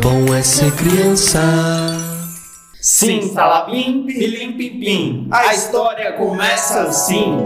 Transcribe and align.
Bom 0.00 0.34
é 0.34 0.42
ser 0.42 0.72
criança. 0.76 1.40
Sim, 2.80 3.22
salapim, 3.32 4.06
pilim, 4.06 4.52
pim, 4.56 4.78
pim. 4.78 5.28
A 5.32 5.52
história 5.52 6.12
começa 6.12 6.82
assim. 6.82 7.36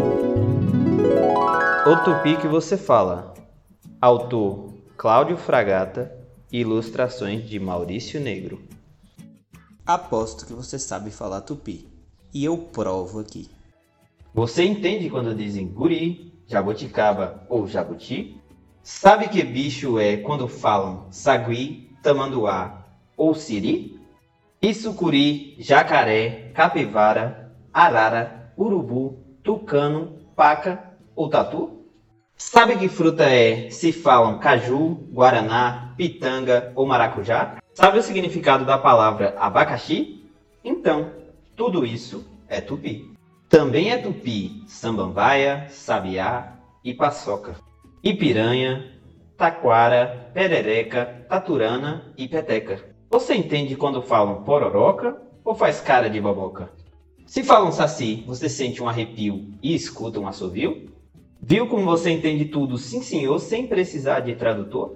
O 1.87 1.97
Tupi 2.05 2.37
que 2.37 2.47
você 2.47 2.77
fala. 2.77 3.33
Autor 4.01 4.75
Cláudio 4.97 5.37
Fragata. 5.37 6.13
Ilustrações 6.53 7.49
de 7.49 7.59
Maurício 7.59 8.21
Negro. 8.21 8.63
Aposto 9.87 10.45
que 10.45 10.53
você 10.53 10.79
sabe 10.79 11.11
falar 11.11 11.41
tupi. 11.41 11.89
E 12.35 12.45
eu 12.45 12.59
provo 12.59 13.21
aqui. 13.21 13.49
Você 14.33 14.65
entende 14.65 15.11
quando 15.11 15.35
dizem 15.35 15.67
guri, 15.67 16.33
jabuticaba 16.47 17.45
ou 17.49 17.67
jabuti? 17.67 18.41
Sabe 18.81 19.29
que 19.29 19.43
bicho 19.43 19.99
é 19.99 20.19
quando 20.19 20.47
falam 20.47 21.07
sagui, 21.11 21.91
tamanduá 22.01 22.87
ou 23.17 23.35
siri? 23.35 23.99
Sucuri, 24.73 25.57
jacaré, 25.59 26.53
capivara, 26.55 27.53
arara, 27.73 28.53
urubu, 28.57 29.19
tucano, 29.43 30.19
paca 30.37 30.95
ou 31.17 31.29
tatu? 31.29 31.85
Sabe 32.37 32.77
que 32.77 32.89
fruta 32.89 33.25
é 33.25 33.69
se 33.69 33.93
falam 33.93 34.39
caju, 34.39 35.09
guaraná, 35.13 35.93
pitanga 35.97 36.73
ou 36.77 36.87
maracujá? 36.87 37.57
Sabe 37.75 37.99
o 37.99 38.03
significado 38.03 38.65
da 38.65 38.79
palavra 38.79 39.35
abacaxi? 39.39 40.25
Então, 40.65 41.11
tudo 41.57 41.85
isso 41.85 42.25
é 42.49 42.61
tupi. 42.61 43.11
Também 43.51 43.91
é 43.91 43.99
tupi 43.99 44.63
samambaia, 44.69 45.67
sabiá 45.69 46.57
e 46.85 46.95
paçoca. 46.95 47.57
E 48.01 48.15
piranha, 48.15 48.93
taquara, 49.37 50.31
perereca, 50.33 51.27
taturana 51.29 52.15
e 52.17 52.29
peteca. 52.29 52.95
Você 53.11 53.35
entende 53.35 53.75
quando 53.75 54.01
falam 54.03 54.45
pororoca 54.45 55.21
ou 55.45 55.53
faz 55.53 55.81
cara 55.81 56.09
de 56.09 56.21
boboca? 56.21 56.71
Se 57.27 57.43
falam 57.43 57.73
saci, 57.73 58.23
você 58.25 58.49
sente 58.49 58.81
um 58.81 58.89
arrepio 58.89 59.49
e 59.61 59.75
escuta 59.75 60.21
um 60.21 60.29
assovio? 60.29 60.87
Viu 61.43 61.67
como 61.67 61.85
você 61.85 62.11
entende 62.11 62.45
tudo, 62.45 62.79
sim 62.79 63.03
senhor, 63.03 63.41
sem 63.41 63.67
precisar 63.67 64.21
de 64.21 64.37
tradutor? 64.37 64.95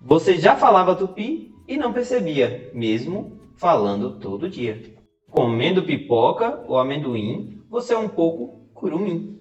Você 0.00 0.38
já 0.38 0.56
falava 0.56 0.94
tupi 0.94 1.54
e 1.68 1.76
não 1.76 1.92
percebia, 1.92 2.70
mesmo 2.72 3.38
falando 3.54 4.18
todo 4.18 4.48
dia. 4.48 4.95
Comendo 5.36 5.82
pipoca 5.82 6.64
ou 6.66 6.78
amendoim, 6.78 7.60
você 7.68 7.92
é 7.92 7.98
um 7.98 8.08
pouco 8.08 8.70
curumim. 8.72 9.38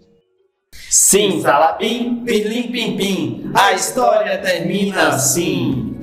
Sim, 0.74 1.40
salapim, 1.40 2.22
pilim, 2.26 2.70
pim, 2.70 2.98
pim. 2.98 3.52
A 3.54 3.72
história 3.72 4.38
termina 4.40 5.08
assim. 5.08 5.96